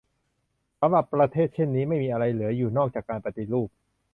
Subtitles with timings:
[0.79, 3.69] สำหรับประเทศเช่นนี้ไม่มีอะไรเหลืออยู่นอกจากการปฏิรูป